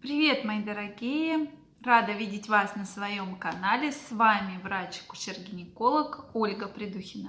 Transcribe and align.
Привет, 0.00 0.46
мои 0.46 0.62
дорогие! 0.62 1.50
Рада 1.84 2.12
видеть 2.12 2.48
вас 2.48 2.74
на 2.74 2.86
своем 2.86 3.36
канале. 3.36 3.92
С 3.92 4.10
вами 4.10 4.58
врач-акушер-гинеколог 4.62 6.30
Ольга 6.32 6.68
Придухина. 6.68 7.28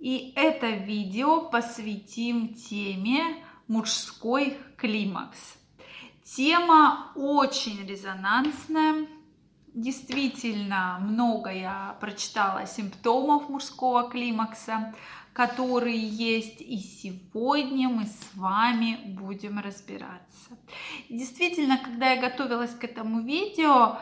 И 0.00 0.32
это 0.34 0.68
видео 0.70 1.42
посвятим 1.42 2.54
теме 2.54 3.36
мужской 3.68 4.58
климакс. 4.76 5.38
Тема 6.24 7.12
очень 7.14 7.86
резонансная. 7.86 9.06
Действительно, 9.72 10.98
много 11.00 11.52
я 11.52 11.96
прочитала 12.00 12.66
симптомов 12.66 13.48
мужского 13.48 14.10
климакса 14.10 14.92
которые 15.32 15.98
есть 15.98 16.60
и 16.60 16.78
сегодня 16.78 17.88
мы 17.88 18.06
с 18.06 18.34
вами 18.34 18.98
будем 19.06 19.58
разбираться. 19.58 20.50
Действительно, 21.08 21.78
когда 21.78 22.12
я 22.12 22.20
готовилась 22.20 22.74
к 22.74 22.84
этому 22.84 23.20
видео, 23.22 23.98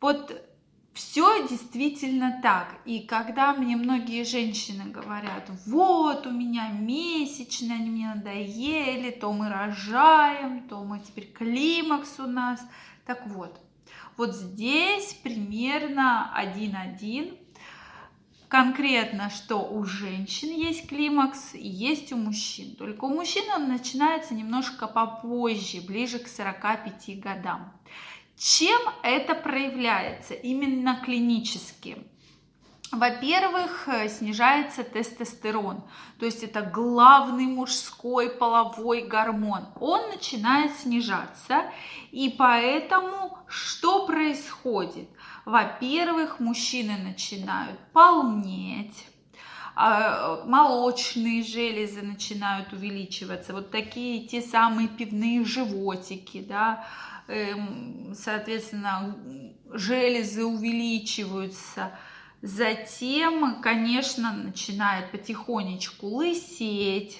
вот 0.00 0.46
все 0.92 1.48
действительно 1.48 2.40
так. 2.42 2.78
И 2.84 3.00
когда 3.00 3.52
мне 3.54 3.76
многие 3.76 4.24
женщины 4.24 4.84
говорят, 4.84 5.50
вот 5.66 6.26
у 6.26 6.30
меня 6.30 6.68
месячные, 6.70 7.76
они 7.76 7.90
мне 7.90 8.14
надоели, 8.14 9.10
то 9.10 9.32
мы 9.32 9.48
рожаем, 9.48 10.68
то 10.68 10.82
мы 10.84 11.00
теперь 11.00 11.32
климакс 11.32 12.18
у 12.18 12.26
нас. 12.26 12.60
Так 13.06 13.26
вот, 13.26 13.60
вот 14.16 14.34
здесь 14.34 15.14
примерно 15.22 16.32
1-1 16.36 17.38
конкретно, 18.50 19.30
что 19.30 19.58
у 19.58 19.84
женщин 19.84 20.48
есть 20.48 20.88
климакс 20.88 21.54
есть 21.54 22.12
у 22.12 22.16
мужчин. 22.16 22.74
Только 22.74 23.04
у 23.04 23.08
мужчин 23.08 23.44
он 23.54 23.68
начинается 23.68 24.34
немножко 24.34 24.88
попозже, 24.88 25.80
ближе 25.80 26.18
к 26.18 26.26
45 26.26 27.20
годам. 27.20 27.72
Чем 28.36 28.80
это 29.04 29.34
проявляется 29.36 30.34
именно 30.34 31.00
клинически? 31.04 31.98
Во-первых, 32.90 33.88
снижается 34.08 34.82
тестостерон, 34.82 35.84
то 36.18 36.26
есть 36.26 36.42
это 36.42 36.62
главный 36.62 37.46
мужской 37.46 38.30
половой 38.30 39.02
гормон. 39.02 39.68
Он 39.78 40.08
начинает 40.10 40.72
снижаться, 40.76 41.70
и 42.10 42.34
поэтому 42.36 43.38
что 43.46 44.06
происходит? 44.06 45.08
Во-первых, 45.44 46.40
мужчины 46.40 46.96
начинают 46.98 47.78
полнеть, 47.92 49.06
а, 49.74 50.44
молочные 50.44 51.42
железы 51.42 52.02
начинают 52.02 52.72
увеличиваться, 52.72 53.52
вот 53.52 53.70
такие 53.70 54.26
те 54.26 54.42
самые 54.42 54.88
пивные 54.88 55.44
животики, 55.44 56.44
да, 56.46 56.84
эм, 57.28 58.12
соответственно, 58.14 59.16
железы 59.72 60.44
увеличиваются. 60.44 61.98
Затем, 62.42 63.60
конечно, 63.60 64.32
начинает 64.32 65.10
потихонечку 65.10 66.06
лысеть, 66.08 67.18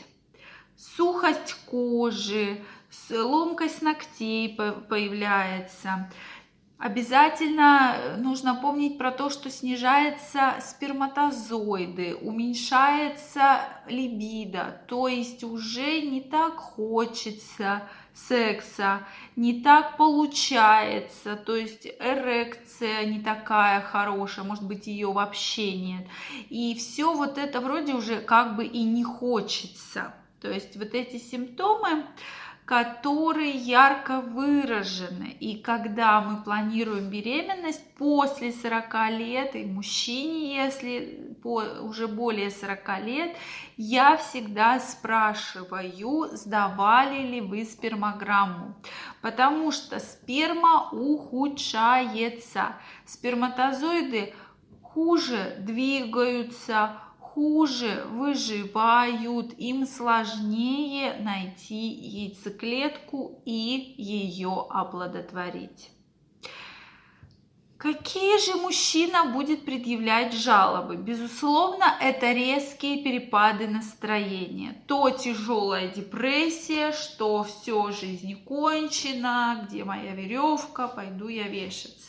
сухость 0.77 1.55
кожи, 1.67 2.63
ломкость 3.11 3.83
ногтей 3.83 4.55
появляется. 4.55 6.11
Обязательно 6.81 7.95
э, 7.95 8.17
нужно 8.17 8.55
помнить 8.55 8.97
про 8.97 9.13
то, 9.13 9.29
что 9.29 9.51
снижается 9.51 10.55
сперматозоиды, 10.63 12.15
уменьшается 12.15 13.61
либидо, 13.87 14.81
то 14.87 15.07
есть 15.07 15.45
уже 15.45 16.01
не 16.01 16.23
так 16.23 16.57
хочется 16.57 17.83
секса, 18.15 19.07
не 19.37 19.61
так 19.61 19.99
получается, 19.99 21.37
то 21.37 21.55
есть 21.55 21.87
эрекция 22.01 23.05
не 23.05 23.21
такая 23.21 23.83
хорошая, 23.83 24.47
может 24.47 24.65
быть 24.67 24.87
ее 24.87 25.13
вообще 25.13 25.77
нет. 25.77 26.07
И 26.49 26.75
все 26.77 27.13
вот 27.13 27.37
это 27.37 27.61
вроде 27.61 27.93
уже 27.93 28.23
как 28.23 28.57
бы 28.57 28.65
и 28.65 28.83
не 28.85 29.05
хочется. 29.05 30.15
То 30.41 30.51
есть 30.51 30.79
вот 30.79 30.95
эти 30.95 31.19
симптомы, 31.19 32.07
которые 32.71 33.51
ярко 33.51 34.21
выражены. 34.21 35.37
И 35.41 35.57
когда 35.57 36.21
мы 36.21 36.41
планируем 36.45 37.11
беременность 37.11 37.83
после 37.97 38.53
40 38.53 39.11
лет, 39.11 39.57
и 39.57 39.65
мужчине, 39.65 40.55
если 40.55 41.35
по, 41.43 41.65
уже 41.83 42.07
более 42.07 42.53
40 42.53 43.05
лет, 43.05 43.37
я 43.77 44.17
всегда 44.17 44.79
спрашиваю, 44.79 46.29
сдавали 46.37 47.27
ли 47.27 47.41
вы 47.41 47.65
спермограмму. 47.65 48.77
Потому 49.21 49.73
что 49.73 49.99
сперма 49.99 50.91
ухудшается. 50.93 52.77
Сперматозоиды 53.05 54.33
хуже 54.81 55.57
двигаются, 55.59 57.01
хуже 57.35 58.05
выживают, 58.11 59.53
им 59.59 59.87
сложнее 59.87 61.15
найти 61.21 61.89
яйцеклетку 61.89 63.43
и 63.45 63.95
ее 63.97 64.67
оплодотворить. 64.69 65.91
Какие 67.79 68.39
же 68.45 68.57
мужчина 68.57 69.25
будет 69.33 69.65
предъявлять 69.65 70.35
жалобы? 70.35 70.97
Безусловно, 70.97 71.97
это 71.99 72.31
резкие 72.33 73.03
перепады 73.03 73.69
настроения. 73.69 74.83
То 74.87 75.09
тяжелая 75.09 75.89
депрессия, 75.89 76.93
что 76.93 77.43
все, 77.43 77.91
жизнь 77.91 78.35
кончена, 78.45 79.67
где 79.67 79.85
моя 79.85 80.15
веревка, 80.15 80.89
пойду 80.89 81.29
я 81.29 81.49
вешаться. 81.49 82.00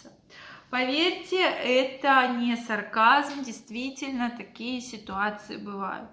Поверьте, 0.71 1.41
это 1.41 2.29
не 2.29 2.55
сарказм, 2.55 3.43
действительно 3.43 4.29
такие 4.29 4.79
ситуации 4.79 5.57
бывают. 5.57 6.09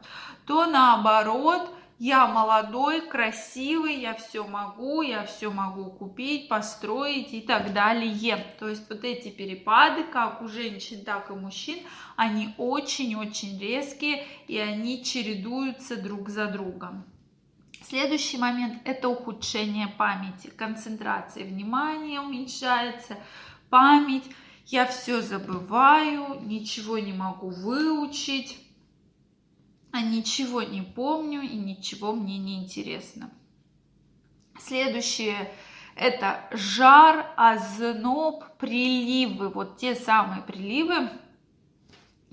То 0.47 0.67
наоборот, 0.67 1.73
я 2.01 2.27
молодой, 2.27 3.03
красивый, 3.03 4.01
я 4.01 4.15
все 4.15 4.45
могу, 4.45 5.03
я 5.03 5.25
все 5.27 5.53
могу 5.53 5.93
купить, 5.93 6.49
построить 6.49 7.33
и 7.33 7.41
так 7.41 7.73
далее. 7.73 8.45
То 8.59 8.69
есть 8.69 8.91
вот 8.91 9.05
эти 9.05 9.29
перепады, 9.29 10.03
как 10.03 10.43
у 10.43 10.49
женщин, 10.49 11.05
так 11.05 11.31
и 11.31 11.35
у 11.35 11.37
мужчин, 11.37 11.79
они 12.17 12.53
очень-очень 12.59 13.61
резкие 13.61 14.27
и 14.49 14.59
они 14.59 15.05
чередуются 15.05 15.97
друг 15.97 16.31
за 16.31 16.47
другом. 16.47 17.05
Следующий 17.85 18.39
момент– 18.39 18.83
это 18.85 19.09
ухудшение 19.09 19.87
памяти, 19.87 20.49
концентрация 20.49 21.45
внимания 21.45 22.21
уменьшается, 22.21 23.17
память– 23.71 24.25
я 24.69 24.87
все 24.87 25.23
забываю, 25.23 26.41
ничего 26.43 26.99
не 26.99 27.15
могу 27.15 27.49
выучить, 27.49 28.59
а 29.93 30.03
ничего 30.03 30.61
не 30.63 30.83
помню 30.83 31.41
и 31.41 31.57
ничего 31.57 32.13
мне 32.13 32.37
не 32.37 32.63
интересно. 32.63 33.31
Следующее 34.61 35.51
это 35.97 36.47
жар, 36.53 37.33
озноб, 37.37 38.45
приливы. 38.59 39.49
Вот 39.49 39.79
те 39.79 39.95
самые 39.95 40.43
приливы, 40.43 41.11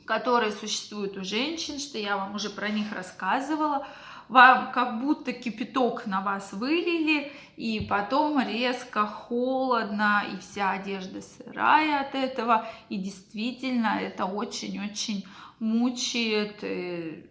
которые 0.03 0.51
существуют 0.51 1.15
у 1.15 1.23
женщин, 1.23 1.79
что 1.79 1.97
я 1.97 2.17
вам 2.17 2.35
уже 2.35 2.49
про 2.49 2.67
них 2.67 2.91
рассказывала 2.91 3.87
вам 4.27 4.71
как 4.71 5.01
будто 5.01 5.33
кипяток 5.33 6.05
на 6.05 6.21
вас 6.21 6.53
вылили, 6.53 7.31
и 7.57 7.85
потом 7.89 8.39
резко 8.45 9.05
холодно, 9.05 10.23
и 10.33 10.39
вся 10.39 10.71
одежда 10.71 11.21
сырая 11.21 12.01
от 12.01 12.15
этого, 12.15 12.67
и 12.89 12.97
действительно 12.97 13.99
это 13.99 14.25
очень-очень 14.25 15.25
мучает 15.59 16.63
э, 16.63 17.23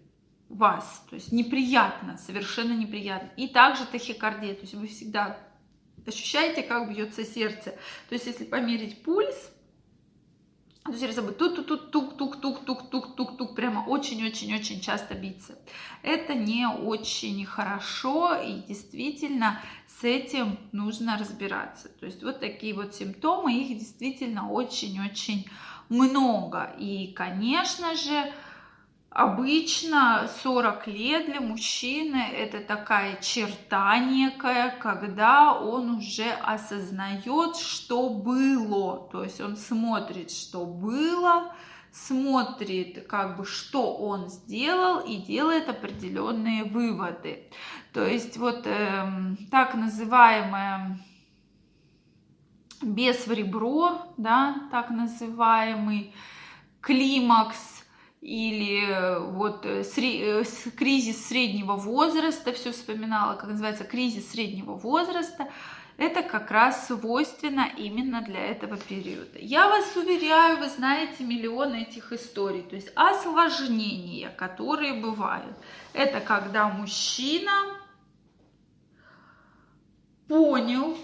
вас, 0.49 1.05
то 1.10 1.16
есть 1.16 1.32
неприятно, 1.32 2.16
совершенно 2.16 2.72
неприятно. 2.72 3.31
И 3.37 3.49
также 3.49 3.84
тахикардия, 3.87 4.55
то 4.55 4.62
есть 4.62 4.75
вы 4.75 4.87
всегда 4.87 5.37
ощущаете, 6.06 6.62
как 6.62 6.91
бьется 6.91 7.25
сердце. 7.25 7.70
То 8.08 8.14
есть 8.14 8.26
если 8.26 8.44
померить 8.44 9.02
пульс, 9.02 9.50
то 10.84 10.98
сердце 10.98 11.22
будет 11.22 11.38
тук-тук-тук-тук-тук-тук-тук-тук, 11.38 13.54
прямо 13.54 13.84
очень-очень-очень 13.86 14.81
часто 14.81 15.14
биться. 15.14 15.54
Это 16.02 16.34
не 16.34 16.69
очень 16.69 17.46
хорошо, 17.46 18.34
и 18.34 18.60
действительно 18.69 19.60
с 19.86 20.04
этим 20.04 20.58
нужно 20.72 21.16
разбираться. 21.19 21.88
То 21.88 22.06
есть 22.06 22.22
вот 22.22 22.40
такие 22.40 22.75
вот 22.75 22.94
симптомы, 22.94 23.54
их 23.54 23.78
действительно 23.78 24.50
очень-очень 24.50 25.48
много. 25.88 26.75
И, 26.78 27.14
конечно 27.14 27.94
же, 27.94 28.31
Обычно 29.14 30.28
40 30.43 30.88
лет 30.88 31.26
для 31.26 31.40
мужчины 31.40 32.16
это 32.16 32.58
такая 32.58 33.16
черта 33.22 33.96
некая, 34.00 34.76
когда 34.81 35.52
он 35.56 35.99
уже 35.99 36.32
осознает, 36.43 37.55
что 37.55 38.08
было. 38.08 39.08
То 39.12 39.22
есть 39.22 39.40
он 39.40 39.56
смотрит, 39.56 40.32
что 40.32 40.66
было, 40.66 41.55
смотрит, 41.93 43.06
как 43.06 43.37
бы, 43.37 43.44
что 43.44 43.94
он 43.94 44.31
сделал 44.31 44.99
и 44.99 45.19
делает 45.19 45.69
определенные 45.69 46.64
выводы. 46.64 47.49
То 47.93 48.05
есть 48.05 48.37
вот 48.37 48.67
э, 48.67 49.06
так 49.49 49.76
называемая 49.76 50.99
без 52.82 53.28
ребро, 53.28 54.12
да, 54.17 54.56
так 54.72 54.90
называемый, 54.90 56.12
климакс 56.81 57.83
или 58.25 59.19
вот 59.32 59.67
кризис 60.79 61.26
среднего 61.26 61.76
возраста, 61.76 62.55
все 62.55 62.73
вспоминала, 62.73 63.35
как 63.35 63.50
называется, 63.50 63.85
кризис 63.85 64.31
среднего 64.31 64.73
возраста, 64.73 65.50
это 65.99 66.23
как 66.23 66.50
раз 66.50 66.87
свойственно 66.87 67.69
именно 67.76 68.23
для 68.23 68.41
этого 68.41 68.79
периода. 68.79 69.38
Я 69.38 69.69
вас 69.69 69.94
уверяю, 69.94 70.56
вы 70.56 70.71
знаете 70.71 71.23
миллион 71.23 71.75
этих 71.75 72.12
историй, 72.12 72.62
то 72.62 72.76
есть 72.76 72.91
осложнения, 72.97 74.31
которые 74.31 74.94
бывают. 74.94 75.55
Это 75.93 76.20
когда 76.20 76.69
мужчина 76.69 77.53
понял, 80.29 80.97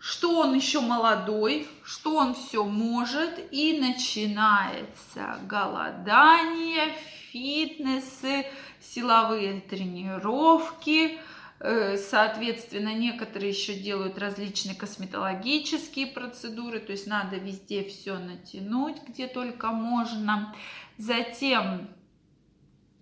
что 0.00 0.40
он 0.40 0.54
еще 0.54 0.80
молодой, 0.80 1.68
что 1.84 2.16
он 2.16 2.34
все 2.34 2.64
может, 2.64 3.38
и 3.52 3.78
начинается 3.78 5.38
голодание, 5.46 6.94
фитнесы, 7.30 8.46
силовые 8.80 9.60
тренировки, 9.60 11.20
Э, 11.62 11.98
соответственно, 11.98 12.94
некоторые 12.94 13.50
еще 13.50 13.74
делают 13.74 14.18
различные 14.18 14.74
косметологические 14.74 16.06
процедуры, 16.06 16.80
то 16.80 16.92
есть 16.92 17.06
надо 17.06 17.36
везде 17.36 17.84
все 17.84 18.18
натянуть, 18.18 18.96
где 19.06 19.26
только 19.26 19.68
можно. 19.68 20.54
Затем 20.96 21.88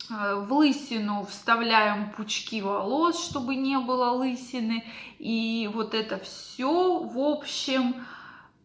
в 0.09 0.53
лысину 0.53 1.27
вставляем 1.29 2.11
пучки 2.13 2.61
волос, 2.63 3.29
чтобы 3.29 3.57
не 3.57 3.79
было 3.79 4.11
лысины. 4.11 4.85
И 5.19 5.71
вот 5.73 5.95
это 5.95 6.19
все, 6.19 6.99
в 6.99 7.19
общем, 7.19 7.95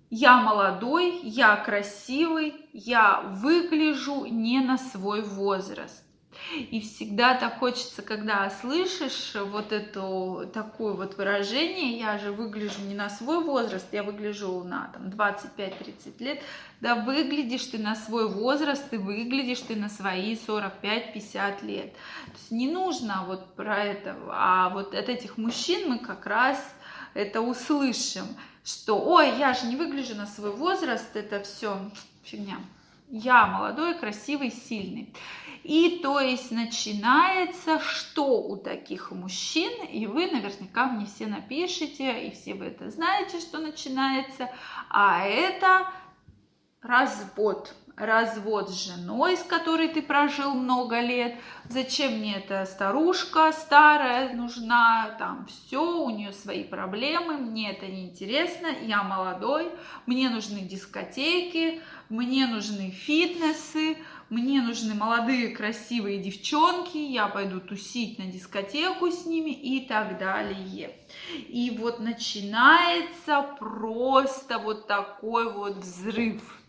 я 0.09 0.37
молодой, 0.37 1.19
я 1.23 1.55
красивый, 1.57 2.55
я 2.71 3.21
выгляжу 3.21 4.25
не 4.25 4.59
на 4.59 4.77
свой 4.77 5.21
возраст. 5.21 6.03
И 6.71 6.81
всегда 6.81 7.35
так 7.35 7.59
хочется, 7.59 8.01
когда 8.01 8.49
слышишь 8.49 9.35
вот 9.35 9.71
это 9.71 10.49
такое 10.53 10.93
вот 10.93 11.17
выражение, 11.17 11.99
я 11.99 12.17
же 12.17 12.31
выгляжу 12.31 12.81
не 12.81 12.95
на 12.95 13.09
свой 13.09 13.43
возраст, 13.43 13.85
я 13.91 14.03
выгляжу 14.03 14.63
на 14.63 14.87
там 14.93 15.07
25-30 15.07 16.23
лет, 16.23 16.41
да 16.81 16.95
выглядишь 16.95 17.65
ты 17.67 17.77
на 17.77 17.95
свой 17.95 18.29
возраст, 18.29 18.89
ты 18.89 18.99
выглядишь 18.99 19.61
ты 19.61 19.75
на 19.75 19.89
свои 19.89 20.35
45-50 20.35 21.65
лет. 21.65 21.93
То 21.93 22.37
есть 22.37 22.51
не 22.51 22.69
нужно 22.69 23.23
вот 23.27 23.55
про 23.55 23.83
это, 23.83 24.15
а 24.29 24.69
вот 24.69 24.93
от 24.93 25.09
этих 25.09 25.37
мужчин 25.37 25.89
мы 25.89 25.99
как 25.99 26.25
раз 26.25 26.57
это 27.13 27.41
услышим, 27.41 28.25
что, 28.63 28.99
ой, 28.99 29.37
я 29.37 29.53
же 29.53 29.67
не 29.67 29.75
выгляжу 29.75 30.15
на 30.15 30.25
свой 30.25 30.51
возраст, 30.51 31.15
это 31.15 31.41
все 31.43 31.77
фигня. 32.23 32.57
Я 33.09 33.45
молодой, 33.45 33.93
красивый, 33.93 34.49
сильный. 34.51 35.13
И 35.63 35.99
то 36.03 36.19
есть 36.19 36.51
начинается, 36.51 37.79
что 37.79 38.41
у 38.41 38.57
таких 38.57 39.11
мужчин, 39.11 39.71
и 39.85 40.05
вы 40.07 40.29
наверняка 40.29 40.87
мне 40.87 41.05
все 41.05 41.25
напишите, 41.25 42.27
и 42.27 42.31
все 42.31 42.53
вы 42.53 42.65
это 42.65 42.89
знаете, 42.89 43.39
что 43.39 43.59
начинается, 43.59 44.49
а 44.89 45.25
это 45.25 45.87
развод. 46.81 47.73
Развод 47.95 48.71
с 48.71 48.87
женой, 48.87 49.37
с 49.37 49.43
которой 49.43 49.87
ты 49.87 50.01
прожил 50.01 50.55
много 50.55 50.99
лет. 50.99 51.37
Зачем 51.69 52.13
мне 52.13 52.37
эта 52.37 52.65
старушка 52.65 53.51
старая 53.51 54.33
нужна? 54.33 55.15
Там 55.19 55.45
все, 55.45 56.03
у 56.03 56.09
нее 56.09 56.33
свои 56.33 56.63
проблемы, 56.63 57.37
мне 57.37 57.71
это 57.71 57.85
не 57.85 58.09
интересно, 58.09 58.67
я 58.81 59.03
молодой, 59.03 59.71
мне 60.07 60.29
нужны 60.31 60.61
дискотеки, 60.61 61.83
мне 62.09 62.47
нужны 62.47 62.89
фитнесы, 62.89 63.97
мне 64.33 64.61
нужны 64.61 64.95
молодые 64.95 65.49
красивые 65.49 66.17
девчонки, 66.17 66.97
я 66.97 67.27
пойду 67.27 67.59
тусить 67.59 68.17
на 68.17 68.25
дискотеку 68.25 69.11
с 69.11 69.27
ними 69.27 69.51
и 69.51 69.85
так 69.85 70.17
далее. 70.17 70.97
И 71.47 71.77
вот 71.79 71.99
начинается 71.99 73.43
просто 73.59 74.57
вот 74.57 74.87
такой 74.87 75.53
вот 75.53 75.77
взрыв 75.77 76.62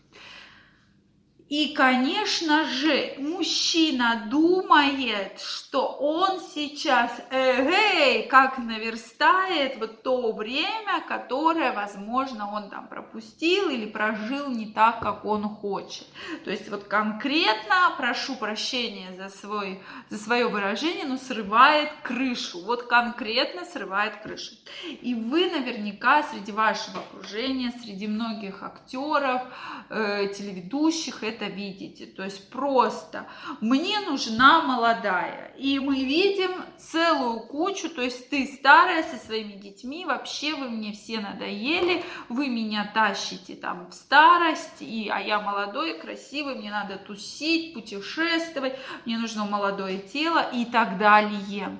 и, 1.47 1.73
конечно 1.75 2.65
же, 2.65 3.13
мужчина 3.19 4.27
думает, 4.31 5.39
что 5.39 5.85
он 5.85 6.39
сейчас, 6.39 7.11
эгей, 7.29 8.27
как 8.27 8.57
наверстает 8.57 9.77
вот 9.77 10.01
то 10.01 10.31
время, 10.31 11.03
которое, 11.07 11.71
возможно, 11.71 12.51
он 12.51 12.71
там 12.71 12.87
пропустил 12.87 13.69
или 13.69 13.85
прожил 13.85 14.49
не 14.49 14.65
так, 14.65 15.01
как 15.01 15.23
он 15.23 15.43
хочет. 15.43 16.07
То 16.45 16.49
есть 16.49 16.67
вот 16.69 16.85
конкретно, 16.85 17.93
прошу 17.95 18.35
прощения 18.37 19.15
за, 19.15 19.29
свой, 19.29 19.83
за 20.09 20.17
свое 20.17 20.47
выражение, 20.47 21.05
но 21.05 21.17
срывает 21.17 21.91
крышу. 22.01 22.65
Вот 22.65 22.83
конкретно 22.87 23.65
срывает 23.65 24.15
крышу. 24.23 24.55
И 25.01 25.13
вы 25.13 25.51
наверняка 25.51 26.23
среди 26.23 26.51
вашего 26.51 27.01
окружения, 27.01 27.71
среди 27.83 28.07
многих 28.07 28.63
актеров, 28.63 29.43
э, 29.89 30.27
телеведущих, 30.35 31.23
это 31.23 31.34
видите. 31.43 32.05
То 32.05 32.23
есть 32.23 32.49
просто 32.49 33.27
мне 33.59 33.99
нужна 33.99 34.61
молодая. 34.61 35.53
И 35.57 35.79
мы 35.79 36.03
видим 36.03 36.51
целую 36.77 37.41
кучу, 37.41 37.89
то 37.89 38.01
есть 38.01 38.29
ты 38.29 38.47
старая 38.47 39.03
со 39.03 39.17
своими 39.17 39.53
детьми, 39.53 40.05
вообще 40.05 40.55
вы 40.55 40.69
мне 40.69 40.93
все 40.93 41.19
надоели, 41.19 42.03
вы 42.29 42.47
меня 42.47 42.89
тащите 42.93 43.55
там 43.55 43.89
в 43.89 43.93
старость, 43.93 44.81
и, 44.81 45.09
а 45.09 45.19
я 45.19 45.41
молодой, 45.41 45.99
красивый, 45.99 46.55
мне 46.55 46.71
надо 46.71 46.97
тусить, 46.97 47.73
путешествовать, 47.73 48.79
мне 49.05 49.17
нужно 49.17 49.45
молодое 49.45 49.99
тело 49.99 50.49
и 50.53 50.65
так 50.65 50.97
далее. 50.97 51.77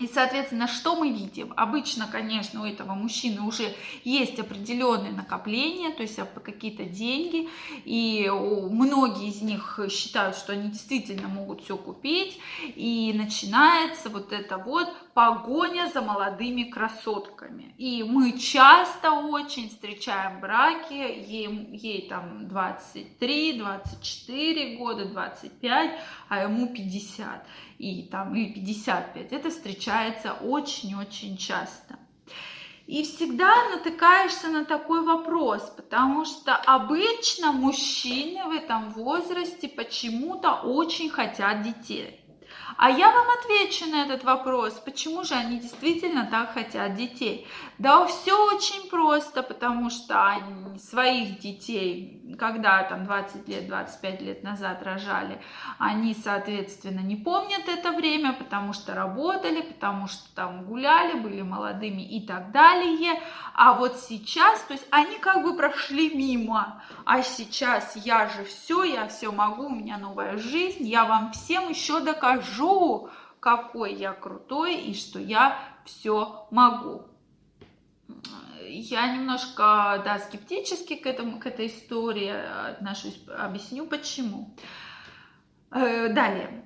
И, 0.00 0.06
соответственно, 0.06 0.66
что 0.66 0.96
мы 0.96 1.10
видим? 1.10 1.52
Обычно, 1.56 2.08
конечно, 2.10 2.62
у 2.62 2.64
этого 2.64 2.94
мужчины 2.94 3.42
уже 3.42 3.74
есть 4.02 4.38
определенные 4.38 5.12
накопления, 5.12 5.90
то 5.90 6.02
есть 6.02 6.18
какие-то 6.42 6.84
деньги, 6.84 7.48
и 7.84 8.30
многие 8.30 9.28
из 9.28 9.42
них 9.42 9.78
считают, 9.90 10.36
что 10.36 10.54
они 10.54 10.70
действительно 10.70 11.28
могут 11.28 11.62
все 11.64 11.76
купить, 11.76 12.38
и 12.74 13.12
начинается 13.14 14.08
вот 14.08 14.32
это 14.32 14.56
вот 14.56 14.88
погоня 15.14 15.90
за 15.92 16.02
молодыми 16.02 16.64
красотками. 16.64 17.74
И 17.78 18.02
мы 18.02 18.38
часто 18.38 19.12
очень 19.12 19.68
встречаем 19.68 20.40
браки, 20.40 20.92
ей, 20.92 21.48
ей 21.72 22.08
там 22.08 22.48
23, 22.48 23.58
24 23.58 24.76
года, 24.76 25.04
25, 25.06 25.90
а 26.28 26.42
ему 26.42 26.68
50 26.68 27.46
и 27.78 28.02
там 28.10 28.34
и 28.34 28.52
55. 28.52 29.32
Это 29.32 29.50
встречается 29.50 30.32
очень-очень 30.34 31.36
часто. 31.36 31.98
И 32.86 33.04
всегда 33.04 33.54
натыкаешься 33.70 34.48
на 34.48 34.64
такой 34.64 35.02
вопрос, 35.02 35.62
потому 35.76 36.24
что 36.24 36.56
обычно 36.56 37.52
мужчины 37.52 38.44
в 38.46 38.50
этом 38.50 38.90
возрасте 38.90 39.68
почему-то 39.68 40.54
очень 40.54 41.08
хотят 41.08 41.62
детей. 41.62 42.19
А 42.76 42.90
я 42.90 43.10
вам 43.10 43.26
отвечу 43.38 43.86
на 43.86 44.04
этот 44.04 44.24
вопрос, 44.24 44.74
почему 44.74 45.24
же 45.24 45.34
они 45.34 45.58
действительно 45.58 46.28
так 46.30 46.54
хотят 46.54 46.94
детей. 46.94 47.46
Да 47.78 48.06
все 48.06 48.46
очень 48.46 48.88
просто, 48.90 49.42
потому 49.42 49.90
что 49.90 50.26
они 50.26 50.78
своих 50.78 51.40
детей, 51.40 52.36
когда 52.38 52.82
там 52.84 53.04
20 53.04 53.48
лет, 53.48 53.66
25 53.68 54.20
лет 54.22 54.42
назад 54.42 54.82
рожали, 54.82 55.40
они, 55.78 56.14
соответственно, 56.14 57.00
не 57.00 57.16
помнят 57.16 57.68
это 57.68 57.92
время, 57.92 58.32
потому 58.32 58.72
что 58.72 58.94
работали, 58.94 59.62
потому 59.62 60.06
что 60.08 60.22
там 60.34 60.64
гуляли, 60.64 61.18
были 61.18 61.42
молодыми 61.42 62.02
и 62.02 62.26
так 62.26 62.52
далее. 62.52 63.20
А 63.54 63.74
вот 63.74 63.96
сейчас, 63.96 64.60
то 64.60 64.74
есть 64.74 64.86
они 64.90 65.18
как 65.18 65.42
бы 65.42 65.56
прошли 65.56 66.14
мимо, 66.14 66.82
а 67.04 67.22
сейчас 67.22 67.96
я 67.96 68.28
же 68.28 68.44
все, 68.44 68.84
я 68.84 69.08
все 69.08 69.32
могу, 69.32 69.66
у 69.66 69.74
меня 69.74 69.98
новая 69.98 70.36
жизнь, 70.36 70.86
я 70.86 71.04
вам 71.04 71.32
всем 71.32 71.68
еще 71.68 72.00
докажу, 72.00 72.59
какой 73.40 73.94
я 73.94 74.12
крутой 74.12 74.76
и 74.76 74.94
что 74.94 75.18
я 75.18 75.58
все 75.84 76.46
могу. 76.50 77.02
Я 78.68 79.14
немножко, 79.16 80.00
да, 80.04 80.18
скептически 80.18 80.96
к, 80.96 81.06
этому, 81.06 81.40
к 81.40 81.46
этой 81.46 81.66
истории 81.66 82.30
отношусь, 82.70 83.20
объясню 83.28 83.86
почему. 83.86 84.54
Э, 85.70 86.08
далее. 86.12 86.64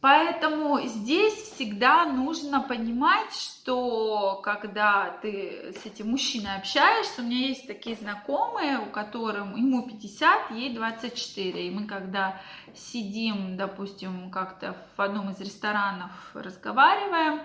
Поэтому 0.00 0.80
здесь 0.86 1.34
всегда 1.34 2.06
нужно 2.06 2.62
понимать, 2.62 3.34
что 3.34 4.40
когда 4.42 5.18
ты 5.20 5.74
с 5.78 5.84
этим 5.84 6.10
мужчиной 6.10 6.56
общаешься, 6.56 7.20
у 7.20 7.24
меня 7.24 7.48
есть 7.48 7.66
такие 7.66 7.96
знакомые, 7.96 8.78
у 8.78 8.86
которых 8.86 9.44
ему 9.58 9.86
50, 9.86 10.52
ей 10.52 10.74
24, 10.74 11.66
и 11.66 11.70
мы 11.70 11.86
когда 11.86 12.40
сидим, 12.74 13.58
допустим, 13.58 14.30
как-то 14.30 14.74
в 14.96 15.02
одном 15.02 15.30
из 15.30 15.40
ресторанов 15.40 16.12
разговариваем, 16.32 17.42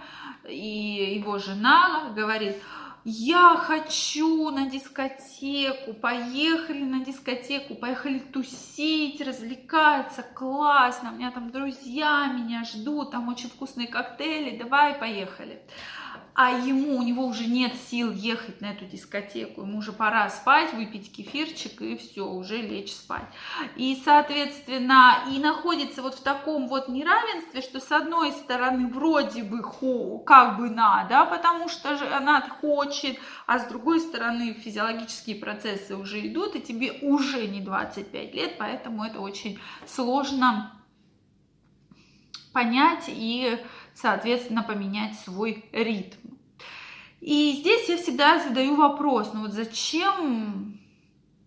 и 0.47 1.17
его 1.17 1.39
жена 1.39 2.13
говорит, 2.15 2.55
я 3.07 3.55
хочу 3.55 4.49
на 4.49 4.67
дискотеку, 4.67 5.93
поехали 5.93 6.81
на 6.81 7.05
дискотеку, 7.05 7.75
поехали 7.75 8.17
тусить, 8.17 9.21
развлекаться, 9.21 10.23
классно, 10.23 11.11
у 11.11 11.15
меня 11.15 11.29
там 11.29 11.51
друзья 11.51 12.25
меня 12.33 12.63
ждут, 12.63 13.11
там 13.11 13.29
очень 13.29 13.49
вкусные 13.49 13.87
коктейли, 13.87 14.57
давай 14.57 14.95
поехали 14.95 15.61
а 16.35 16.51
ему, 16.51 16.97
у 16.97 17.01
него 17.01 17.25
уже 17.25 17.45
нет 17.45 17.73
сил 17.89 18.11
ехать 18.11 18.59
на 18.59 18.71
эту 18.71 18.85
дискотеку, 18.85 19.61
ему 19.61 19.77
уже 19.77 19.93
пора 19.93 20.29
спать, 20.29 20.73
выпить 20.73 21.09
кефирчик 21.11 21.81
и 21.81 21.95
все, 21.95 22.27
уже 22.27 22.57
лечь 22.57 22.91
спать. 22.91 23.25
И, 23.77 24.01
соответственно, 24.03 25.23
и 25.31 25.39
находится 25.39 26.01
вот 26.01 26.15
в 26.15 26.21
таком 26.21 26.67
вот 26.67 26.89
неравенстве, 26.89 27.61
что 27.61 27.79
с 27.79 27.89
одной 27.89 28.33
стороны 28.33 28.87
вроде 28.89 29.43
бы 29.43 29.63
хо, 29.63 30.19
как 30.19 30.57
бы 30.57 30.69
надо, 30.69 31.25
потому 31.25 31.69
что 31.69 31.97
же 31.97 32.05
она 32.05 32.41
хочет, 32.41 33.17
а 33.47 33.57
с 33.57 33.67
другой 33.67 34.01
стороны 34.01 34.53
физиологические 34.53 35.37
процессы 35.37 35.95
уже 35.95 36.27
идут, 36.27 36.57
и 36.57 36.61
тебе 36.61 36.99
уже 37.01 37.47
не 37.47 37.61
25 37.61 38.33
лет, 38.35 38.57
поэтому 38.57 39.05
это 39.05 39.21
очень 39.21 39.57
сложно 39.87 40.73
понять 42.51 43.05
и 43.07 43.57
соответственно, 43.95 44.61
поменять 44.61 45.17
свой 45.19 45.65
ритм. 45.71 46.35
И 47.21 47.53
здесь 47.59 47.89
я 47.89 47.97
всегда 47.97 48.39
задаю 48.39 48.75
вопрос, 48.75 49.31
ну 49.33 49.41
вот 49.41 49.53
зачем 49.53 50.79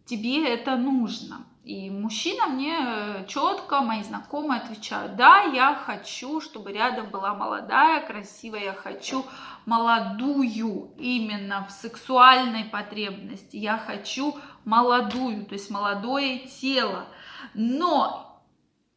тебе 0.06 0.44
это 0.48 0.76
нужно? 0.76 1.44
И 1.62 1.90
мужчина 1.90 2.46
мне 2.46 3.26
четко, 3.28 3.82
мои 3.82 4.02
знакомые 4.02 4.62
отвечают, 4.62 5.16
да, 5.16 5.42
я 5.42 5.74
хочу, 5.74 6.40
чтобы 6.40 6.72
рядом 6.72 7.10
была 7.10 7.34
молодая, 7.34 8.00
красивая, 8.06 8.64
я 8.64 8.72
хочу 8.72 9.24
молодую 9.66 10.94
именно 10.96 11.66
в 11.68 11.70
сексуальной 11.70 12.64
потребности, 12.64 13.56
я 13.56 13.76
хочу 13.76 14.34
молодую, 14.64 15.44
то 15.44 15.52
есть 15.52 15.70
молодое 15.70 16.38
тело. 16.38 17.04
Но 17.52 18.27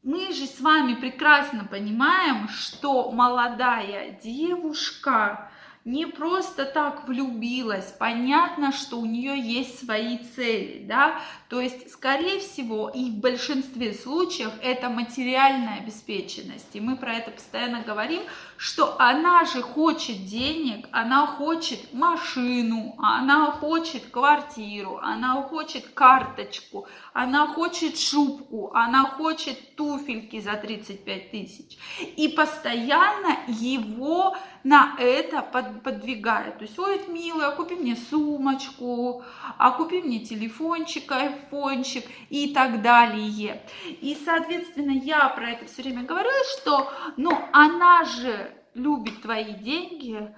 мы 0.03 0.33
же 0.33 0.47
с 0.47 0.59
вами 0.59 0.95
прекрасно 0.95 1.65
понимаем, 1.65 2.49
что 2.49 3.11
молодая 3.11 4.19
девушка 4.23 5.50
не 5.83 6.05
просто 6.05 6.65
так 6.65 7.07
влюбилась, 7.07 7.95
понятно, 7.97 8.71
что 8.71 8.99
у 8.99 9.05
нее 9.05 9.39
есть 9.39 9.83
свои 9.83 10.19
цели, 10.19 10.85
да, 10.87 11.19
то 11.49 11.59
есть, 11.59 11.91
скорее 11.91 12.39
всего, 12.39 12.89
и 12.89 13.09
в 13.09 13.15
большинстве 13.15 13.93
случаев 13.93 14.51
это 14.61 14.89
материальная 14.89 15.79
обеспеченность, 15.79 16.69
и 16.73 16.79
мы 16.79 16.97
про 16.97 17.15
это 17.15 17.31
постоянно 17.31 17.81
говорим, 17.81 18.21
что 18.57 18.95
она 18.99 19.43
же 19.45 19.63
хочет 19.63 20.25
денег, 20.25 20.87
она 20.91 21.25
хочет 21.25 21.93
машину, 21.93 22.95
она 22.99 23.47
хочет 23.47 24.05
квартиру, 24.05 24.99
она 25.01 25.41
хочет 25.41 25.87
карточку, 25.87 26.87
она 27.13 27.47
хочет 27.47 27.97
шубку, 27.97 28.71
она 28.75 29.05
хочет 29.05 29.75
туфельки 29.75 30.39
за 30.39 30.53
35 30.53 31.31
тысяч, 31.31 31.77
и 32.15 32.27
постоянно 32.27 33.39
его 33.47 34.37
на 34.63 34.95
это 34.99 35.41
под, 35.41 35.81
подвигает. 35.83 36.57
То 36.57 36.63
есть, 36.65 36.77
ой, 36.77 37.01
милая, 37.07 37.51
купи 37.51 37.75
мне 37.75 37.95
сумочку, 37.95 39.23
а 39.57 39.71
купи 39.71 40.01
мне 40.01 40.19
телефончик, 40.19 41.11
айфончик 41.11 42.05
и 42.29 42.53
так 42.53 42.81
далее. 42.81 43.61
И, 43.85 44.17
соответственно, 44.23 44.91
я 44.91 45.29
про 45.29 45.51
это 45.51 45.65
все 45.65 45.81
время 45.81 46.03
говорю, 46.03 46.29
что, 46.57 46.91
ну, 47.17 47.31
она 47.51 48.03
же 48.05 48.51
любит 48.73 49.21
твои 49.21 49.53
деньги, 49.53 50.33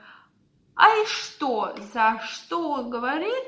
а 0.76 0.90
и 0.90 1.06
что, 1.06 1.76
за 1.94 2.20
что 2.26 2.72
он 2.72 2.90
говорит, 2.90 3.44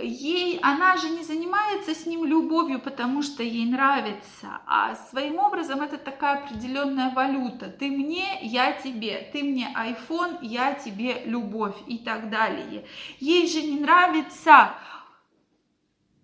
ей, 0.00 0.58
она 0.62 0.96
же 0.96 1.08
не 1.10 1.22
занимается 1.22 1.94
с 1.94 2.06
ним 2.06 2.24
любовью, 2.24 2.80
потому 2.80 3.22
что 3.22 3.42
ей 3.42 3.66
нравится, 3.66 4.60
а 4.66 4.94
своим 4.94 5.38
образом 5.38 5.80
это 5.80 5.96
такая 5.98 6.44
определенная 6.44 7.10
валюта. 7.10 7.68
Ты 7.68 7.90
мне, 7.90 8.38
я 8.42 8.72
тебе, 8.72 9.30
ты 9.32 9.42
мне 9.42 9.74
iPhone, 9.76 10.38
я 10.42 10.74
тебе 10.74 11.22
любовь 11.24 11.76
и 11.86 11.98
так 11.98 12.30
далее. 12.30 12.86
Ей 13.18 13.46
же 13.48 13.62
не 13.62 13.80
нравится, 13.80 14.74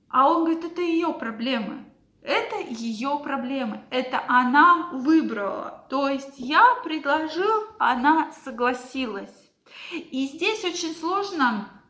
а 0.09 0.29
он 0.29 0.45
говорит, 0.45 0.65
это 0.65 0.83
ее 0.83 1.13
проблемы. 1.13 1.87
Это 2.23 2.61
ее 2.61 3.19
проблемы, 3.21 3.83
это 3.91 4.23
она 4.29 4.91
выбрала. 4.93 5.85
То 5.91 6.09
есть 6.09 6.35
я 6.37 6.77
предложил, 6.85 7.67
она 7.81 8.31
согласилась. 8.45 9.35
И 9.91 10.29
здесь 10.29 10.65
очень 10.65 10.95
сложно 10.95 11.82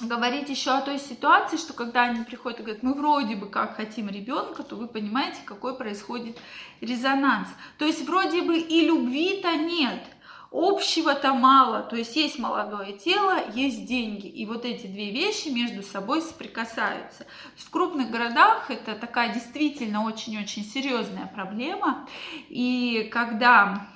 говорить 0.00 0.48
еще 0.48 0.70
о 0.70 0.80
той 0.80 0.98
ситуации, 0.98 1.56
что 1.56 1.72
когда 1.72 2.02
они 2.04 2.24
приходят 2.24 2.60
и 2.60 2.62
говорят, 2.62 2.82
мы 2.82 2.94
вроде 2.94 3.36
бы 3.36 3.48
как 3.48 3.76
хотим 3.76 4.08
ребенка, 4.08 4.62
то 4.62 4.76
вы 4.76 4.88
понимаете, 4.88 5.38
какой 5.44 5.76
происходит 5.76 6.38
резонанс. 6.80 7.48
То 7.78 7.84
есть 7.84 8.06
вроде 8.06 8.42
бы 8.42 8.58
и 8.58 8.86
любви-то 8.86 9.56
нет, 9.56 10.02
общего-то 10.50 11.32
мало, 11.34 11.82
то 11.82 11.96
есть 11.96 12.16
есть 12.16 12.38
молодое 12.38 12.92
тело, 12.92 13.38
есть 13.54 13.86
деньги, 13.86 14.26
и 14.26 14.46
вот 14.46 14.64
эти 14.64 14.86
две 14.86 15.12
вещи 15.12 15.48
между 15.48 15.82
собой 15.82 16.22
соприкасаются. 16.22 17.24
В 17.56 17.70
крупных 17.70 18.10
городах 18.10 18.68
это 18.70 18.96
такая 18.96 19.32
действительно 19.32 20.04
очень-очень 20.04 20.64
серьезная 20.64 21.30
проблема, 21.32 22.08
и 22.48 23.08
когда 23.12 23.86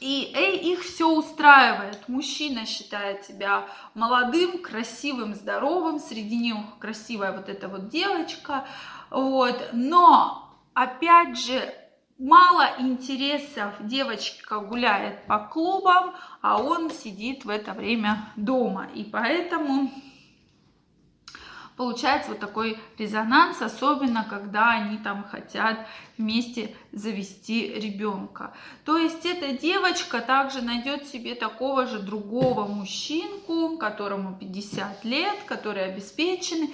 и 0.00 0.32
эй, 0.34 0.56
их 0.56 0.82
все 0.82 1.08
устраивает. 1.08 2.08
Мужчина 2.08 2.64
считает 2.64 3.24
себя 3.24 3.66
молодым, 3.94 4.58
красивым, 4.62 5.34
здоровым. 5.34 5.98
Среди 5.98 6.38
них 6.38 6.56
красивая 6.78 7.32
вот 7.32 7.50
эта 7.50 7.68
вот 7.68 7.90
девочка. 7.90 8.66
Вот. 9.10 9.70
Но, 9.74 10.56
опять 10.72 11.38
же, 11.38 11.74
мало 12.18 12.66
интересов. 12.78 13.74
Девочка 13.80 14.60
гуляет 14.60 15.26
по 15.26 15.38
клубам, 15.38 16.14
а 16.40 16.62
он 16.62 16.90
сидит 16.90 17.44
в 17.44 17.50
это 17.50 17.74
время 17.74 18.32
дома. 18.36 18.86
И 18.94 19.04
поэтому 19.04 19.90
получается 21.80 22.32
вот 22.32 22.40
такой 22.40 22.78
резонанс, 22.98 23.62
особенно 23.62 24.26
когда 24.28 24.72
они 24.72 24.98
там 24.98 25.24
хотят 25.24 25.78
вместе 26.18 26.76
завести 26.92 27.72
ребенка. 27.72 28.52
То 28.84 28.98
есть 28.98 29.24
эта 29.24 29.56
девочка 29.56 30.20
также 30.20 30.60
найдет 30.60 31.06
себе 31.06 31.34
такого 31.34 31.86
же 31.86 31.98
другого 31.98 32.66
мужчинку, 32.66 33.78
которому 33.78 34.36
50 34.38 35.06
лет, 35.06 35.38
который 35.46 35.86
обеспеченный, 35.86 36.68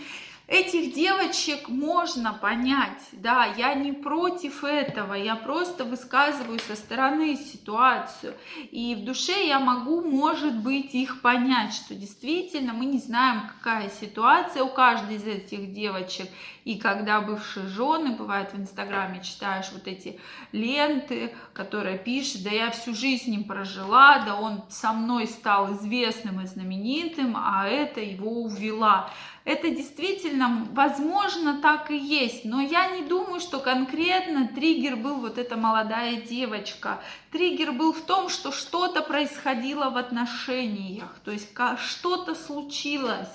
Этих 0.48 0.94
девочек 0.94 1.68
можно 1.68 2.32
понять, 2.32 3.02
да, 3.10 3.46
я 3.46 3.74
не 3.74 3.90
против 3.90 4.62
этого, 4.62 5.14
я 5.14 5.34
просто 5.34 5.84
высказываю 5.84 6.60
со 6.60 6.76
стороны 6.76 7.34
ситуацию. 7.34 8.32
И 8.70 8.94
в 8.94 9.04
душе 9.04 9.44
я 9.44 9.58
могу, 9.58 10.02
может 10.02 10.56
быть, 10.56 10.94
их 10.94 11.20
понять, 11.20 11.74
что 11.74 11.96
действительно 11.96 12.74
мы 12.74 12.84
не 12.84 12.98
знаем, 12.98 13.42
какая 13.48 13.90
ситуация 13.90 14.62
у 14.62 14.68
каждой 14.68 15.16
из 15.16 15.24
этих 15.24 15.72
девочек. 15.72 16.28
И 16.64 16.78
когда 16.78 17.20
бывшие 17.20 17.66
жены, 17.66 18.14
бывает 18.14 18.52
в 18.52 18.60
Инстаграме, 18.60 19.24
читаешь 19.24 19.70
вот 19.72 19.88
эти 19.88 20.20
ленты, 20.52 21.34
которые 21.54 21.98
пишет, 21.98 22.44
да 22.44 22.50
я 22.50 22.70
всю 22.70 22.94
жизнь 22.94 23.24
с 23.24 23.26
ним 23.26 23.44
прожила, 23.44 24.20
да 24.24 24.36
он 24.36 24.62
со 24.68 24.92
мной 24.92 25.26
стал 25.26 25.72
известным 25.74 26.40
и 26.40 26.46
знаменитым, 26.46 27.36
а 27.36 27.66
это 27.66 28.00
его 28.00 28.42
увела 28.42 29.10
это 29.46 29.70
действительно, 29.70 30.66
возможно, 30.72 31.60
так 31.62 31.92
и 31.92 31.96
есть, 31.96 32.44
но 32.44 32.60
я 32.60 32.96
не 32.96 33.06
думаю, 33.06 33.38
что 33.38 33.60
конкретно 33.60 34.48
триггер 34.48 34.96
был 34.96 35.20
вот 35.20 35.38
эта 35.38 35.56
молодая 35.56 36.16
девочка. 36.16 37.00
Триггер 37.30 37.70
был 37.70 37.92
в 37.92 38.00
том, 38.00 38.28
что 38.28 38.50
что-то 38.50 39.02
происходило 39.02 39.88
в 39.90 39.96
отношениях, 39.96 41.16
то 41.24 41.30
есть 41.30 41.48
что-то 41.78 42.34
случилось, 42.34 43.30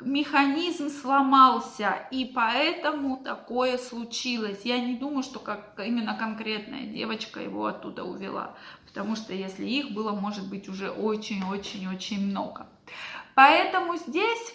механизм 0.00 0.88
сломался, 0.88 2.08
и 2.10 2.24
поэтому 2.24 3.18
такое 3.18 3.76
случилось. 3.76 4.62
Я 4.64 4.80
не 4.80 4.94
думаю, 4.94 5.22
что 5.22 5.40
как 5.40 5.78
именно 5.78 6.14
конкретная 6.14 6.86
девочка 6.86 7.38
его 7.38 7.66
оттуда 7.66 8.04
увела, 8.04 8.56
потому 8.86 9.14
что 9.14 9.34
если 9.34 9.66
их 9.66 9.90
было, 9.90 10.12
может 10.12 10.48
быть, 10.48 10.70
уже 10.70 10.90
очень-очень-очень 10.90 12.30
много. 12.30 12.66
Поэтому 13.34 13.96
здесь 13.96 14.54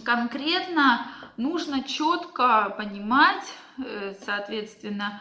конкретно 0.00 1.06
нужно 1.36 1.82
четко 1.84 2.74
понимать, 2.76 3.44
э, 3.78 4.14
соответственно, 4.24 5.20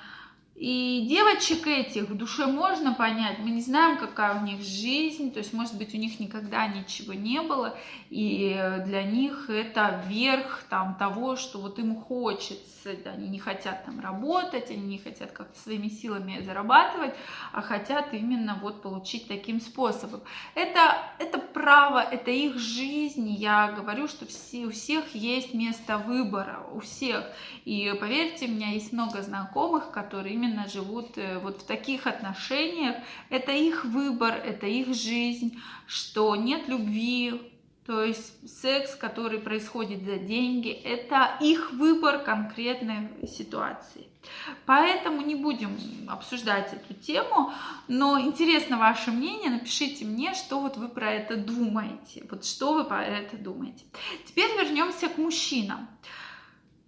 И 0.58 1.05
девочек 1.10 1.67
этих 1.67 2.03
в 2.10 2.15
душе 2.15 2.46
можно 2.46 2.94
понять, 2.94 3.39
мы 3.39 3.50
не 3.50 3.62
знаем, 3.62 3.98
какая 3.98 4.39
у 4.39 4.46
них 4.46 4.62
жизнь, 4.62 5.34
то 5.34 5.39
есть, 5.39 5.51
может 5.51 5.77
быть, 5.77 5.94
у 5.94 5.98
них 5.98 6.17
никогда 6.22 6.65
ничего 6.67 7.13
не 7.13 7.41
было, 7.41 7.77
и 8.10 8.55
для 8.86 9.03
них 9.03 9.50
это 9.50 10.01
верх 10.08 10.63
там, 10.70 10.96
того, 10.96 11.36
что 11.36 11.60
вот 11.60 11.77
им 11.77 11.98
хочется, 11.98 12.75
они 12.86 13.30
не 13.30 13.39
хотят 13.39 13.86
там 13.86 14.00
работать, 14.00 14.72
они 14.72 14.86
не 14.88 14.98
хотят 14.98 15.32
как-то 15.32 15.60
своими 15.60 15.89
силами 15.89 16.42
зарабатывать, 16.42 17.13
а 17.51 17.62
хотят 17.62 18.13
именно 18.13 18.60
вот 18.62 18.82
получить 18.82 19.27
таким 19.27 19.62
способом. 19.62 20.22
Это, 20.56 20.98
это 21.20 21.38
право, 21.38 22.00
это 22.00 22.32
их 22.32 22.58
жизнь, 22.58 23.30
я 23.30 23.72
говорю, 23.72 24.08
что 24.08 24.25
все, 24.25 24.65
у 24.65 24.72
всех 24.72 25.13
есть 25.13 25.54
место 25.54 25.98
выбора, 25.98 26.60
у 26.74 26.80
всех, 26.80 27.25
и 27.65 27.94
поверьте, 28.00 28.46
у 28.48 28.50
меня 28.50 28.70
есть 28.70 28.92
много 28.94 29.22
знакомых, 29.22 29.92
которые 29.92 30.34
именно 30.34 30.56
именно 30.56 30.68
живут 30.68 31.18
э, 31.18 31.39
вот 31.39 31.62
в 31.62 31.65
таких 31.65 32.08
отношениях. 32.08 32.96
Это 33.30 33.51
их 33.51 33.86
выбор, 33.86 34.34
это 34.34 34.68
их 34.68 34.94
жизнь, 34.94 35.60
что 35.88 36.36
нет 36.36 36.68
любви, 36.68 37.42
то 37.86 38.04
есть 38.04 38.62
секс, 38.62 38.96
который 38.96 39.39
происходит 39.39 40.04
за 40.04 40.18
деньги, 40.18 40.72
это 40.72 41.38
их 41.39 41.72
выбор 41.72 42.20
конкретной 42.20 43.10
ситуации. 43.27 44.08
Поэтому 44.65 45.22
не 45.22 45.36
будем 45.36 45.77
обсуждать 46.08 46.74
эту 46.74 46.96
тему, 46.96 47.54
но 47.88 48.20
интересно 48.20 48.80
ваше 48.80 49.12
мнение, 49.12 49.51
напишите 49.51 50.04
мне, 50.04 50.34
что 50.34 50.60
вот 50.60 50.77
вы 50.77 50.89
про 50.89 51.12
это 51.12 51.38
думаете, 51.38 52.25
вот 52.30 52.44
что 52.44 52.74
вы 52.74 52.86
про 52.86 53.06
это 53.06 53.38
думаете. 53.38 53.86
Теперь 54.25 54.50
вернемся 54.58 55.08
к 55.08 55.20
мужчинам. 55.20 55.88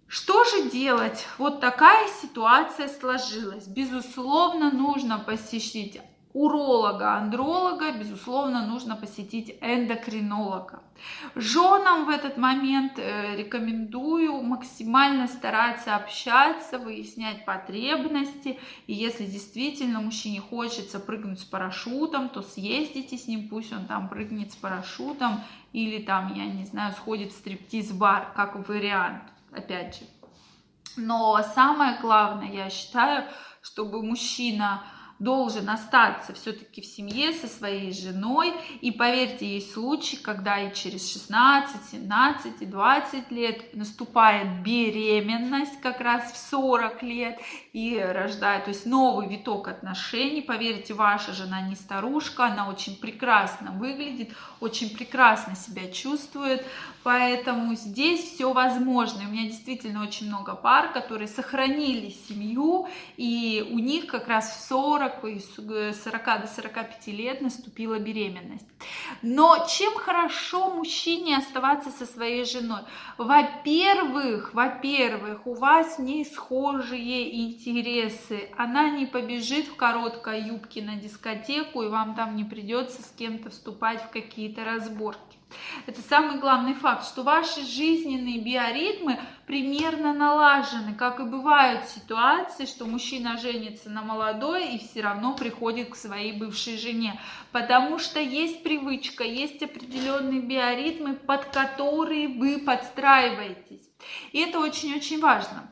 Что 0.08 0.42
же 0.44 0.70
делать? 0.70 1.26
Вот 1.36 1.60
такая 1.60 2.08
ситуация 2.22 2.88
сложилась. 2.88 3.68
Безусловно, 3.68 4.72
нужно 4.72 5.18
посетить 5.18 6.00
уролога, 6.38 7.16
андролога, 7.16 7.90
безусловно, 7.90 8.64
нужно 8.64 8.94
посетить 8.94 9.56
эндокринолога. 9.60 10.82
Женам 11.34 12.06
в 12.06 12.08
этот 12.10 12.36
момент 12.36 12.92
э, 12.96 13.34
рекомендую 13.34 14.40
максимально 14.42 15.26
стараться 15.26 15.96
общаться, 15.96 16.78
выяснять 16.78 17.44
потребности. 17.44 18.56
И 18.86 18.94
если 18.94 19.26
действительно 19.26 20.00
мужчине 20.00 20.40
хочется 20.40 21.00
прыгнуть 21.00 21.40
с 21.40 21.44
парашютом, 21.44 22.28
то 22.28 22.42
съездите 22.42 23.18
с 23.18 23.26
ним, 23.26 23.48
пусть 23.48 23.72
он 23.72 23.86
там 23.86 24.08
прыгнет 24.08 24.52
с 24.52 24.56
парашютом 24.56 25.40
или 25.72 26.00
там, 26.00 26.32
я 26.34 26.46
не 26.46 26.64
знаю, 26.64 26.92
сходит 26.92 27.32
в 27.32 27.36
стриптиз-бар, 27.36 28.32
как 28.36 28.68
вариант 28.68 29.24
опять 29.52 29.98
же. 29.98 30.04
Но 30.96 31.40
самое 31.54 31.98
главное, 32.00 32.52
я 32.52 32.70
считаю, 32.70 33.24
чтобы 33.60 34.04
мужчина 34.04 34.84
должен 35.18 35.68
остаться 35.68 36.32
все-таки 36.34 36.80
в 36.80 36.86
семье 36.86 37.32
со 37.32 37.48
своей 37.48 37.92
женой. 37.92 38.54
И 38.80 38.92
поверьте, 38.92 39.54
есть 39.54 39.72
случаи, 39.72 40.16
когда 40.16 40.60
и 40.60 40.74
через 40.74 41.12
16, 41.12 41.90
17 41.90 42.62
и 42.62 42.66
20 42.66 43.30
лет 43.30 43.74
наступает 43.74 44.62
беременность 44.62 45.80
как 45.80 46.00
раз 46.00 46.32
в 46.32 46.36
40 46.36 47.02
лет 47.02 47.40
и 47.72 47.98
рождает, 47.98 48.64
то 48.64 48.70
есть 48.70 48.86
новый 48.86 49.28
виток 49.28 49.68
отношений. 49.68 50.42
Поверьте, 50.42 50.94
ваша 50.94 51.32
жена 51.32 51.62
не 51.62 51.74
старушка, 51.74 52.46
она 52.46 52.68
очень 52.68 52.96
прекрасно 52.96 53.72
выглядит, 53.72 54.32
очень 54.60 54.90
прекрасно 54.90 55.56
себя 55.56 55.90
чувствует, 55.90 56.64
поэтому 57.02 57.74
здесь 57.74 58.20
все 58.20 58.52
возможно. 58.52 59.22
У 59.26 59.32
меня 59.32 59.48
действительно 59.48 60.02
очень 60.02 60.28
много 60.28 60.54
пар, 60.54 60.92
которые 60.92 61.28
сохранили 61.28 62.14
семью, 62.28 62.88
и 63.16 63.66
у 63.70 63.78
них 63.78 64.06
как 64.06 64.28
раз 64.28 64.50
в 64.50 64.68
40 64.68 65.07
40, 65.20 65.94
40 65.94 66.40
до 66.40 66.46
45 66.46 67.06
лет 67.08 67.40
наступила 67.40 67.98
беременность. 67.98 68.66
Но 69.22 69.66
чем 69.68 69.94
хорошо 69.94 70.70
мужчине 70.70 71.36
оставаться 71.36 71.90
со 71.90 72.06
своей 72.06 72.44
женой? 72.44 72.80
Во-первых, 73.16 74.54
во-первых, 74.54 75.46
у 75.46 75.54
вас 75.54 75.98
не 75.98 76.24
схожие 76.24 77.46
интересы. 77.46 78.50
Она 78.56 78.90
не 78.90 79.06
побежит 79.06 79.66
в 79.66 79.76
короткой 79.76 80.42
юбке 80.42 80.82
на 80.82 80.96
дискотеку, 80.96 81.82
и 81.82 81.88
вам 81.88 82.14
там 82.14 82.36
не 82.36 82.44
придется 82.44 83.02
с 83.02 83.12
кем-то 83.18 83.50
вступать 83.50 84.02
в 84.02 84.10
какие-то 84.10 84.64
разборки. 84.64 85.38
Это 85.86 86.02
самый 86.02 86.38
главный 86.38 86.74
факт, 86.74 87.06
что 87.06 87.22
ваши 87.22 87.64
жизненные 87.64 88.40
биоритмы 88.40 89.18
примерно 89.46 90.12
налажены, 90.12 90.94
как 90.94 91.20
и 91.20 91.24
бывают 91.24 91.86
ситуации, 91.86 92.66
что 92.66 92.84
мужчина 92.84 93.38
женится 93.38 93.88
на 93.88 94.02
молодой 94.02 94.74
и 94.74 94.78
все 94.78 95.00
равно 95.00 95.34
приходит 95.34 95.90
к 95.90 95.96
своей 95.96 96.32
бывшей 96.32 96.76
жене, 96.76 97.18
потому 97.52 97.98
что 97.98 98.20
есть 98.20 98.62
привычка, 98.62 99.24
есть 99.24 99.62
определенные 99.62 100.40
биоритмы, 100.40 101.14
под 101.14 101.46
которые 101.46 102.28
вы 102.28 102.58
подстраиваетесь. 102.58 103.88
И 104.32 104.40
это 104.40 104.60
очень-очень 104.60 105.20
важно. 105.20 105.70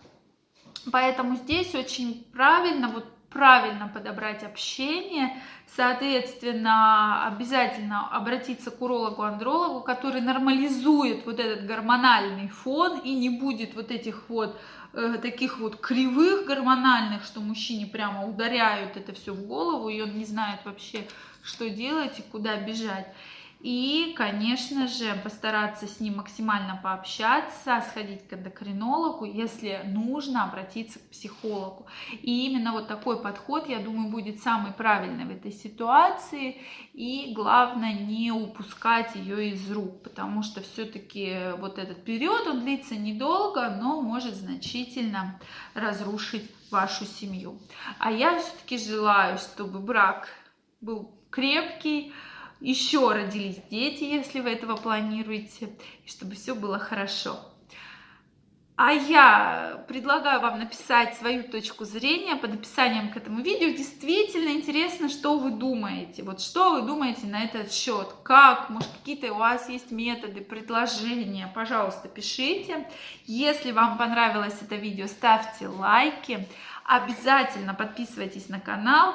Поэтому 0.90 1.36
здесь 1.36 1.74
очень 1.74 2.24
правильно 2.32 2.88
вот 2.88 3.15
правильно 3.36 3.88
подобрать 3.92 4.42
общение, 4.42 5.30
соответственно, 5.76 7.26
обязательно 7.26 8.08
обратиться 8.08 8.70
к 8.70 8.80
урологу-андрологу, 8.80 9.82
который 9.82 10.22
нормализует 10.22 11.26
вот 11.26 11.38
этот 11.38 11.66
гормональный 11.66 12.48
фон 12.48 12.98
и 13.00 13.14
не 13.14 13.28
будет 13.28 13.74
вот 13.74 13.90
этих 13.90 14.30
вот 14.30 14.58
э, 14.94 15.18
таких 15.20 15.58
вот 15.58 15.76
кривых 15.76 16.46
гормональных, 16.46 17.24
что 17.24 17.40
мужчине 17.40 17.86
прямо 17.86 18.26
ударяют 18.26 18.96
это 18.96 19.12
все 19.12 19.34
в 19.34 19.46
голову, 19.46 19.90
и 19.90 20.00
он 20.00 20.16
не 20.16 20.24
знает 20.24 20.60
вообще, 20.64 21.06
что 21.42 21.68
делать 21.68 22.18
и 22.18 22.22
куда 22.22 22.56
бежать. 22.56 23.06
И, 23.60 24.14
конечно 24.16 24.86
же, 24.86 25.14
постараться 25.24 25.86
с 25.86 25.98
ним 25.98 26.18
максимально 26.18 26.78
пообщаться, 26.82 27.82
сходить 27.88 28.28
к 28.28 28.34
эндокринологу, 28.34 29.24
если 29.24 29.80
нужно, 29.86 30.44
обратиться 30.44 30.98
к 30.98 31.10
психологу. 31.10 31.86
И 32.22 32.46
именно 32.46 32.72
вот 32.72 32.86
такой 32.86 33.20
подход, 33.22 33.68
я 33.68 33.78
думаю, 33.78 34.10
будет 34.10 34.42
самый 34.42 34.72
правильный 34.72 35.24
в 35.24 35.30
этой 35.30 35.52
ситуации. 35.52 36.60
И 36.92 37.32
главное 37.34 37.94
не 37.94 38.30
упускать 38.30 39.14
ее 39.16 39.50
из 39.50 39.70
рук, 39.70 40.02
потому 40.02 40.42
что 40.42 40.60
все-таки 40.60 41.52
вот 41.58 41.78
этот 41.78 42.04
период, 42.04 42.46
он 42.46 42.60
длится 42.60 42.94
недолго, 42.94 43.70
но 43.70 44.00
может 44.02 44.34
значительно 44.34 45.40
разрушить 45.74 46.50
вашу 46.70 47.06
семью. 47.06 47.58
А 47.98 48.12
я 48.12 48.38
все-таки 48.38 48.78
желаю, 48.78 49.38
чтобы 49.38 49.78
брак 49.78 50.28
был 50.80 51.10
крепкий, 51.30 52.12
еще 52.60 53.12
родились 53.12 53.60
дети, 53.70 54.04
если 54.04 54.40
вы 54.40 54.50
этого 54.50 54.76
планируете, 54.76 55.70
и 56.04 56.08
чтобы 56.08 56.34
все 56.34 56.54
было 56.54 56.78
хорошо. 56.78 57.38
А 58.78 58.92
я 58.92 59.82
предлагаю 59.88 60.38
вам 60.40 60.58
написать 60.58 61.16
свою 61.16 61.44
точку 61.44 61.86
зрения 61.86 62.36
под 62.36 62.52
описанием 62.52 63.10
к 63.10 63.16
этому 63.16 63.40
видео. 63.40 63.70
Действительно 63.70 64.50
интересно, 64.50 65.08
что 65.08 65.38
вы 65.38 65.52
думаете. 65.52 66.22
Вот 66.22 66.42
что 66.42 66.72
вы 66.72 66.82
думаете 66.82 67.26
на 67.26 67.44
этот 67.44 67.72
счет? 67.72 68.08
Как? 68.22 68.68
Может, 68.68 68.90
какие-то 68.90 69.32
у 69.32 69.38
вас 69.38 69.70
есть 69.70 69.90
методы, 69.90 70.42
предложения? 70.42 71.50
Пожалуйста, 71.54 72.08
пишите. 72.08 72.86
Если 73.24 73.72
вам 73.72 73.96
понравилось 73.96 74.58
это 74.60 74.76
видео, 74.76 75.06
ставьте 75.06 75.68
лайки. 75.68 76.46
Обязательно 76.84 77.72
подписывайтесь 77.72 78.50
на 78.50 78.60
канал. 78.60 79.14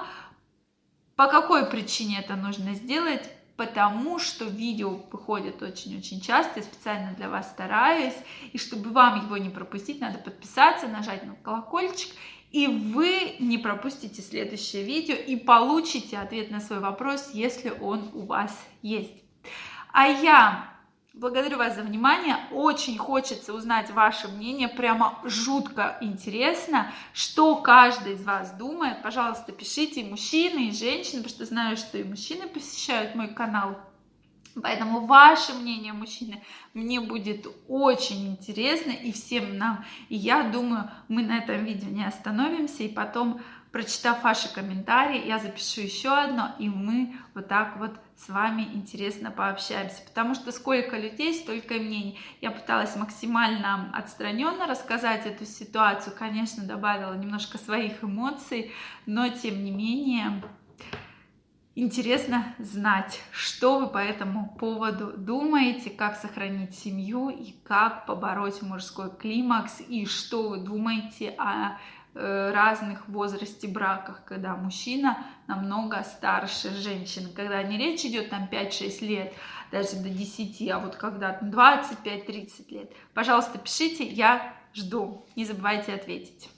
По 1.22 1.28
какой 1.28 1.68
причине 1.68 2.18
это 2.18 2.36
нужно 2.36 2.74
сделать? 2.74 3.30
Потому 3.56 4.18
что 4.18 4.46
видео 4.46 5.00
выходит 5.12 5.62
очень-очень 5.62 6.20
часто, 6.20 6.62
я 6.62 6.64
специально 6.64 7.14
для 7.14 7.30
вас 7.30 7.48
стараюсь, 7.48 8.16
и 8.52 8.58
чтобы 8.58 8.90
вам 8.90 9.26
его 9.26 9.38
не 9.38 9.52
пропустить, 9.52 10.02
надо 10.02 10.18
подписаться, 10.18 10.88
нажать 10.88 11.24
на 11.24 11.36
колокольчик, 11.36 12.10
и 12.52 12.66
вы 12.66 13.36
не 13.38 13.60
пропустите 13.60 14.20
следующее 14.24 14.84
видео 14.84 15.14
и 15.14 15.36
получите 15.36 16.18
ответ 16.18 16.50
на 16.50 16.60
свой 16.60 16.80
вопрос, 16.80 17.30
если 17.34 17.70
он 17.70 18.10
у 18.16 18.26
вас 18.26 18.60
есть. 18.82 19.14
А 19.94 20.08
я 20.08 20.71
Благодарю 21.14 21.58
вас 21.58 21.76
за 21.76 21.82
внимание. 21.82 22.38
Очень 22.52 22.98
хочется 22.98 23.54
узнать 23.54 23.92
ваше 23.92 24.30
мнение. 24.30 24.70
Прямо 24.70 25.20
жутко 25.26 25.98
интересно, 26.00 26.90
что 27.14 27.58
каждый 27.58 28.14
из 28.14 28.24
вас 28.24 28.54
думает. 28.54 29.02
Пожалуйста, 29.02 29.52
пишите 29.52 30.02
и 30.02 30.10
мужчины, 30.10 30.70
и 30.70 30.72
женщины, 30.72 31.22
потому 31.22 31.30
что 31.30 31.46
знаю, 31.46 31.76
что 31.76 31.98
и 31.98 32.06
мужчины 32.06 32.48
посещают 32.48 33.14
мой 33.16 33.28
канал. 33.28 33.78
Поэтому 34.62 35.06
ваше 35.06 35.54
мнение, 35.54 35.92
мужчины, 35.92 36.42
мне 36.74 37.02
будет 37.02 37.46
очень 37.68 38.30
интересно 38.30 38.92
и 38.92 39.12
всем 39.12 39.58
нам. 39.58 39.84
И 40.08 40.16
я 40.16 40.44
думаю, 40.44 40.90
мы 41.10 41.24
на 41.24 41.40
этом 41.40 41.66
видео 41.66 41.90
не 41.90 42.06
остановимся 42.06 42.84
и 42.84 42.90
потом 42.90 43.42
Прочитав 43.72 44.24
ваши 44.24 44.54
комментарии, 44.54 45.26
я 45.26 45.40
запишу 45.40 45.82
еще 45.82 46.10
одно, 46.10 46.54
и 46.60 46.68
мы 46.68 47.16
вот 47.34 47.48
так 47.48 47.78
вот 47.78 47.92
с 48.18 48.28
вами 48.28 48.64
интересно 48.64 49.32
пообщаемся. 49.32 50.02
Потому 50.06 50.36
что 50.36 50.52
сколько 50.52 50.98
людей, 50.98 51.34
столько 51.34 51.76
мнений. 51.76 52.20
Я 52.42 52.52
пыталась 52.52 52.98
максимально 52.98 53.90
отстраненно 53.94 54.68
рассказать 54.68 55.26
эту 55.26 55.46
ситуацию. 55.46 56.14
Конечно, 56.18 56.64
добавила 56.64 57.14
немножко 57.14 57.58
своих 57.58 58.04
эмоций, 58.04 58.72
но 59.06 59.30
тем 59.30 59.64
не 59.64 59.72
менее 59.72 60.42
Интересно 61.74 62.54
знать, 62.60 63.22
что 63.32 63.80
вы 63.80 63.88
по 63.88 63.98
этому 63.98 64.54
поводу 64.60 65.14
думаете, 65.16 65.90
как 65.90 66.18
сохранить 66.18 66.76
семью 66.76 67.30
и 67.30 67.54
как 67.64 68.06
побороть 68.06 68.62
мужской 68.62 69.10
климакс, 69.10 69.82
и 69.88 70.06
что 70.06 70.50
вы 70.50 70.58
думаете 70.58 71.34
о 71.38 71.78
разных 72.14 73.08
возрасте 73.08 73.68
браках, 73.68 74.24
когда 74.26 74.56
мужчина 74.56 75.26
намного 75.48 76.04
старше 76.04 76.70
женщины, 76.70 77.30
когда 77.30 77.64
не 77.64 77.78
речь 77.78 78.06
идет 78.06 78.30
там 78.30 78.50
5-6 78.52 79.06
лет, 79.06 79.34
даже 79.72 79.96
до 79.98 80.10
10, 80.10 80.70
а 80.70 80.80
вот 80.80 80.96
когда 80.96 81.40
25-30 81.40 82.70
лет. 82.70 82.92
Пожалуйста, 83.14 83.58
пишите, 83.58 84.06
я 84.06 84.54
жду. 84.74 85.26
Не 85.36 85.46
забывайте 85.46 85.94
ответить. 85.94 86.50